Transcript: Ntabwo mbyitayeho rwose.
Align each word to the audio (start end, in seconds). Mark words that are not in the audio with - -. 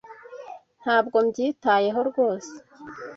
Ntabwo 0.81 1.17
mbyitayeho 1.25 1.99
rwose. 2.09 2.53